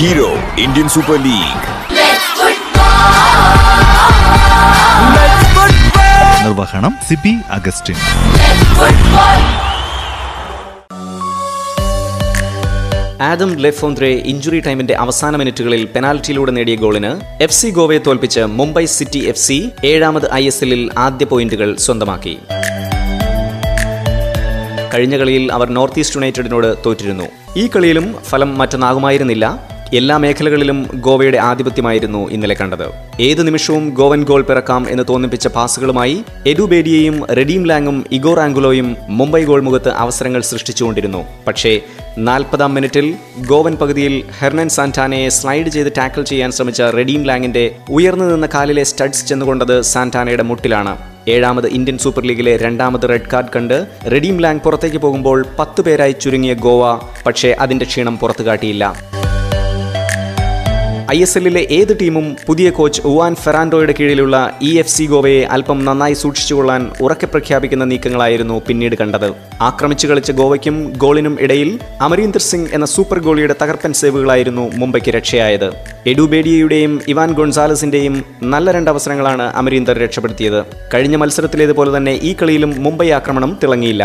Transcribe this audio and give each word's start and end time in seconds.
Hero 0.00 0.28
Indian 0.64 0.88
Super 0.94 1.16
League. 1.26 1.64
നിർവഹണം 6.44 6.92
Sibi 7.08 7.32
Augustine. 7.56 7.96
Adam 13.30 13.50
Le Fondre 13.64 14.10
injury 14.32 14.60
ടൈമിന്റെ 14.66 14.94
അവസാന 15.04 15.36
മിനിറ്റുകളിൽ 15.40 15.82
പെനാൽറ്റിയിലൂടെ 15.94 16.54
നേടിയ 16.58 16.76
ഗോളിന് 16.84 17.12
എഫ് 17.46 17.58
സി 17.60 17.70
ഗോവയെ 17.78 17.98
തോൽപ്പിച്ച് 18.06 18.44
മുംബൈ 18.60 18.84
സിറ്റി 18.98 19.22
എഫ് 19.32 19.44
സി 19.46 19.58
ഏഴാമത് 19.90 20.28
ഐ 20.40 20.44
എസ് 20.52 20.62
എല്ലിൽ 20.66 20.84
ആദ്യ 21.06 21.26
പോയിന്റുകൾ 21.32 21.76
സ്വന്തമാക്കി. 21.86 22.34
കഴിഞ്ഞ 24.94 25.16
കളിയിൽ 25.22 25.44
അവർ 25.56 25.68
നോർത്ത് 25.78 26.00
ഈസ്റ്റ് 26.04 26.16
യുണൈറ്റഡിനോട് 26.18 26.70
തോറ്റിരുന്നു. 26.86 27.28
ഈ 27.56 27.66
കളിയിലും 27.74 28.08
ഫലം 28.30 28.50
മറ്റൊന്നാകുമായിരുന്നില്ല. 28.60 29.46
എല്ലാ 29.98 30.16
മേഖലകളിലും 30.22 30.78
ഗോവയുടെ 31.04 31.38
ആധിപത്യമായിരുന്നു 31.38 32.30
ഇന്നലെ 32.30 32.56
കണ്ടത്. 32.60 32.84
ഏതു 33.20 33.42
നിമിഷവും 33.42 33.88
ഗോവൻ 33.90 34.22
ഗോൾ 34.24 34.42
പിറക്കാം 34.42 34.90
എന്ന് 34.90 35.04
തോന്നിപ്പിച്ച 35.08 35.46
പാസുകളുമായി 35.46 36.24
എഡുബേഡിയയും 36.46 37.26
റെഡീം 37.38 37.66
ലാങ്ങും 37.66 38.04
ഇഗോർ 38.12 38.40
ആംഗുലോയും 38.40 38.96
മുംബൈ 39.08 39.44
ഗോൾ 39.44 39.60
മുഖത്ത് 39.60 39.88
അവസരങ്ങൾ 39.88 40.40
സൃഷ്ടിച്ചുകൊണ്ടിരുന്നു. 40.40 41.22
പക്ഷേ 41.46 41.80
നാൽപ്പതാം 42.18 42.74
മിനിറ്റിൽ 42.74 43.14
ഗോവൻ 43.46 43.76
പകുതിയിൽ 43.76 44.24
ഹെർണൻ 44.38 44.68
സാന്റാനയെ 44.68 45.28
സ്ലൈഡ് 45.28 45.68
ചെയ്ത് 45.68 45.92
ടാക്കിൾ 45.98 46.22
ചെയ്യാൻ 46.22 46.52
ശ്രമിച്ച 46.52 46.82
റെഡീം 46.82 47.24
ലാങ്ങിന്റെ 47.24 47.64
ഉയർന്നു 47.90 48.24
നിന്ന 48.24 48.48
കാലിലെ 48.54 48.82
സ്റ്റഡ്സ് 48.82 49.26
ചെന്നുകൊണ്ടത് 49.26 49.80
സാന്റാനയുടെ 49.80 50.42
മുട്ടിലാണ്. 50.42 50.94
ഏഴാമത് 51.28 51.66
ഇന്ത്യൻ 51.68 51.98
സൂപ്പർ 51.98 52.22
ലീഗിലെ 52.22 52.56
രണ്ടാമത് 52.56 53.08
റെഡ് 53.08 53.30
കാർഡ് 53.32 53.52
കണ്ട് 53.56 53.86
റെഡീം 54.12 54.38
ലാങ് 54.38 54.60
പുറത്തേക്ക് 54.60 54.96
പോകുമ്പോൾ 54.96 55.46
പത്ത് 55.58 55.80
പേരായി 55.80 56.12
ചുരുങ്ങിയ 56.12 56.54
ഗോവ 56.54 56.84
പക്ഷേ 57.26 57.50
അതിന്റെ 57.60 57.84
ക്ഷീണം 57.84 58.18
പുറത്തു 58.18 58.42
കാട്ടിയില്ല. 58.42 58.84
ഐ 61.14 61.22
എസ് 61.24 61.38
എല്ലിലെ 61.38 61.60
ഏത് 61.76 62.00
ടീമും 62.00 62.36
പുതിയ 62.46 62.70
കോച്ച് 62.70 63.00
ഉവാൻ 63.10 63.34
ഫെറാൻഡോയുടെ 63.34 63.94
കീഴിലുള്ള 63.98 64.36
ഇ 64.62 64.70
എഫ് 64.78 64.92
സി 64.94 65.04
ഗോവയെ 65.06 65.42
അല്പം 65.54 65.84
നന്നായി 65.84 66.14
സൂക്ഷിച്ചുകൊള്ളാൻ 66.14 66.82
ഉറക്കെ 67.00 67.26
പ്രഖ്യാപിക്കുന്ന 67.26 67.84
നീക്കങ്ങളായിരുന്നു 67.84 68.56
പിന്നീട് 68.68 68.96
കണ്ടത്. 69.00 69.26
ആക്രമിച്ചു 69.68 70.06
കളിച്ച 70.06 70.30
ഗോവയ്ക്കും 70.30 70.76
ഗോളിനും 70.96 71.34
ഇടയിൽ 71.40 71.70
അമരീന്ദർ 72.00 72.40
സിംഗ് 72.40 72.70
എന്ന 72.74 72.86
സൂപ്പർ 72.94 73.18
ഗോളിയുടെ 73.18 73.56
തകർപ്പൻ 73.62 73.92
സേവുകളായിരുന്നു 73.92 74.70
മുംബൈക്ക് 74.74 75.10
രക്ഷയായത്. 75.10 75.68
എഡുബേഡിയയുടെയും 76.06 76.94
ഇവാൻ 77.08 77.32
ഗൊൺസാലസിന്റെയും 77.32 78.24
നല്ല 78.42 78.70
രണ്ടവസരങ്ങളാണ് 78.70 79.42
അമരീന്ദർ 79.42 79.98
രക്ഷപ്പെടുത്തിയത്. 79.98 80.60
കഴിഞ്ഞ 80.94 81.16
മത്സരത്തിലേതുപോലെ 81.16 81.96
തന്നെ 81.96 82.12
ഈ 82.30 82.36
കളിയിലും 82.42 82.82
മുംബൈ 82.86 83.10
ആക്രമണം 83.10 83.58
തിളങ്ങിയില്ല. 83.62 84.04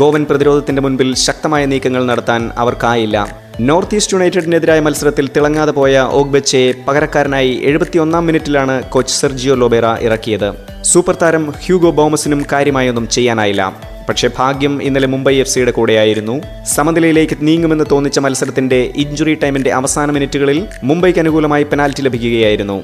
ഗോവൻ 0.00 0.24
പ്രതിരോധത്തിന്റെ 0.24 0.82
മുൻപിൽ 0.82 1.14
ശക്തമായ 1.14 1.64
നീക്കങ്ങൾ 1.64 2.04
നടത്താൻ 2.06 2.50
അവർക്കായില്ല. 2.58 3.47
നോർത്ത് 3.66 3.96
ഈസ്റ്റ് 3.96 4.14
യുണൈറ്റഡിനെതിരായ 4.14 4.80
മത്സരത്തിൽ 4.86 5.26
തിളങ്ങാതെ 5.36 5.72
പോയ 5.78 6.02
ഓഗ്ബച്ചയെ 6.18 6.66
പകരക്കാരനായി 6.86 7.52
എഴുപത്തിയൊന്നാം 7.68 8.26
മിനിറ്റിലാണ് 8.26 8.74
കോച്ച് 8.92 9.14
സെർജിയോ 9.20 9.54
ലോബേറ 9.54 9.86
ഇറക്കിയത്. 10.06 10.46
സൂപ്പർ 10.90 11.16
താരം 11.22 11.44
ഹ്യൂഗോ 11.64 11.90
ബോമസിനും 11.90 12.42
കാര്യമായൊന്നും 12.52 13.08
ചെയ്യാനായില്ല. 13.16 13.62
പക്ഷേ 14.08 14.28
ഭാഗ്യം 14.38 14.82
ഇന്നലെ 14.82 15.08
മുംബൈ 15.14 15.34
എഫ് 15.42 15.52
സിയുടെ 15.54 15.72
കൂടെയായിരുന്നു. 15.78 16.36
സമനിലയിലേക്ക് 16.74 17.38
നീങ്ങുമെന്ന് 17.48 17.86
തോന്നിച്ച 17.92 18.18
മത്സരത്തിന്റെ 18.18 18.80
ഇഞ്ചുറി 19.04 19.34
ടൈമിന്റെ 19.42 19.72
അവസാന 19.80 20.10
മിനിറ്റുകളിൽ 20.10 20.60
മുംബൈക്ക് 20.90 21.18
അനുകൂലമായി 21.24 21.66
പെനാൽറ്റി 21.72 22.02
ലഭിക്കുകയായിരുന്നു. 22.02 22.78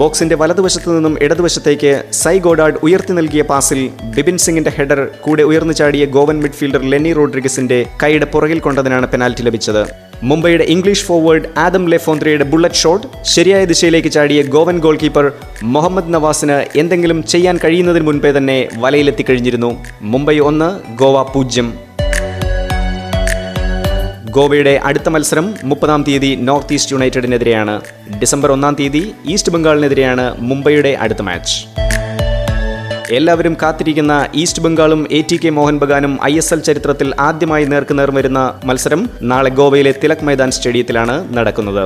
ബോക്സിന്റെ 0.00 0.34
വലതുവശത്തു 0.34 0.90
നിന്നും 0.92 1.14
ഇടതുവശത്തേക്ക് 1.22 2.04
സൈ 2.12 2.36
ഗോഡാഡ് 2.38 2.78
ഉയർത്തി 2.82 3.12
നൽകിയ 3.12 3.42
പാസിൽ 3.50 3.80
ബിപിൻ 4.16 4.38
സിംഗിന്റെ 4.38 4.72
ഹെഡർ 4.76 5.02
കൂടെ 5.20 5.42
ഉയർന്നു 5.42 5.72
ചാടിയ 5.72 6.04
ഗോവൻ 6.16 6.38
മിഡ്ഫീൽഡർ 6.44 6.84
ലെനി 6.92 7.12
റോഡ്രിഗസിന്റെ 7.12 7.80
കൈയുടെ 8.02 8.24
പുറകിൽ 8.24 8.58
കൊണ്ടതിനാണ് 8.58 9.08
പെനാൽറ്റി 9.08 9.42
ലഭിച്ചത്. 9.42 10.11
മുംബൈയുടെ 10.30 10.64
ഇംഗ്ലീഷ് 10.64 11.04
ഫോർവേഡ് 11.04 11.48
ആദം 11.58 11.88
ലെഫോന്ത്രയുടെ 11.90 12.44
ബുള്ളറ്റ് 12.44 12.74
ഷോട്ട് 12.74 13.06
ശരിയായ 13.22 13.64
ദിശയിലേക്ക് 13.64 14.08
ചാടിയ 14.08 14.42
ഗോവൻ 14.42 14.78
ഗോൾ 14.78 14.96
കീപ്പർ 14.96 15.32
മുഹമ്മദ് 15.62 16.14
നവാസിന് 16.14 16.78
എന്തെങ്കിലും 16.78 17.22
ചെയ്യാൻ 17.22 17.58
കഴിയുന്നതിന് 17.64 18.06
മുൻപേ 18.06 18.30
തന്നെ 18.36 18.68
വലയിലെത്തിക്കഴിഞ്ഞിരുന്നു. 18.76 19.70
മുംബൈ 20.02 20.38
ഒന്ന് 20.38 20.68
ഗോവ 20.96 21.22
പൂജ്യം. 21.22 21.72
ഗോവയുടെ 24.30 24.80
അടുത്ത 24.84 25.08
മത്സരം 25.08 25.54
മുപ്പതാം 25.64 26.02
തീയതി 26.02 26.34
നോർത്ത് 26.34 26.74
ഈസ്റ്റ് 26.74 26.94
യുണൈറ്റഡിനെതിരെയാണ്. 26.94 27.80
ഡിസംബർ 28.20 28.52
ഒന്നാം 28.52 28.74
തീയതി 28.74 29.02
ഈസ്റ്റ് 29.26 29.52
ബംഗാളിനെതിരെയാണ് 29.52 30.24
മുംബൈയുടെ 30.38 30.92
അടുത്ത 31.04 31.22
മാച്ച് 31.22 31.56
എല്ലാവരും 33.16 33.54
കാത്തിരിക്കുന്ന 33.60 34.12
ഈസ്റ്റ് 34.42 34.62
ബംഗാളും 34.64 35.00
എ 35.16 35.18
ടി 35.30 35.36
കെ 35.42 35.50
മോഹൻ 35.56 35.76
ബഗാനും 35.82 36.12
ഐ 36.28 36.30
എസ് 36.40 36.52
എൽ 36.54 36.60
ചരിത്രത്തിൽ 36.68 37.08
ആദ്യമായി 37.26 37.64
നേർക്കുനേർ 37.72 38.10
വരുന്ന 38.18 38.40
മത്സരം 38.68 39.00
നാളെ 39.30 39.50
ഗോവയിലെ 39.58 39.92
തിലക് 40.02 40.24
മൈതാൻ 40.28 40.50
സ്റ്റേഡിയത്തിലാണ് 40.56 41.16
നടക്കുന്നത്. 41.36 41.84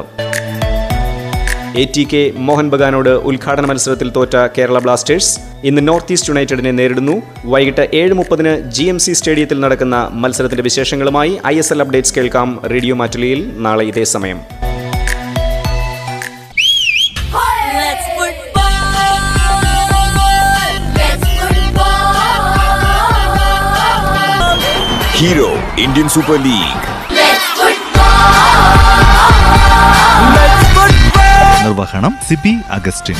എ 1.82 1.84
ടി 1.94 2.04
കെ 2.10 2.22
മോഹൻ 2.48 2.66
ബഗാനോട് 2.75 3.10
ഉദ്ഘാടന 3.31 3.66
മത്സരത്തിൽ 3.70 4.10
തോറ്റ 4.16 4.36
കേരള 4.59 4.78
ബ്ലാസ്റ്റേഴ്സ് 4.84 5.32
ഇന്ന് 5.69 5.82
നോർത്ത് 5.88 6.15
ഈസ്റ്റ് 6.15 6.31
യുണൈറ്റഡിനെ 6.31 6.72
നേരിടുന്നു. 6.78 7.16
വൈകിട്ട് 7.54 7.84
ഏഴ് 8.00 8.15
മുപ്പതിന് 8.20 8.53
ജി 8.76 8.84
എം 8.92 8.98
സി 9.04 9.12
സ്റ്റേഡിയത്തിൽ 9.20 9.60
നടക്കുന്ന 9.65 9.97
മത്സരത്തിന്റെ 10.25 10.65
വിശേഷങ്ങളുമായി 10.69 11.32
ഐ 11.53 11.54
എസ് 11.62 11.72
എൽ 11.76 11.82
അപ്ഡേറ്റ്സ് 11.84 12.15
കേൾക്കാം 12.19 12.50
റേഡിയോ 12.75 12.97
മാറ്റുലിയിൽ 13.03 13.42
നാളെ 13.66 13.86
ഇതേ 13.92 14.04
സമയം. 14.15 14.41
Super 26.15 26.38
League. 26.47 26.84
Let's 27.19 27.47
football. 30.75 31.44
നിർവഹണം 31.66 32.12
സിബി 32.27 32.53
അഗസ്റ്റിൻ. 32.77 33.19